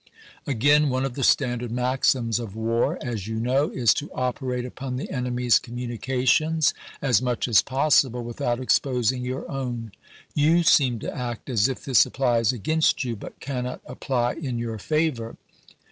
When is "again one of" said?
0.47-1.13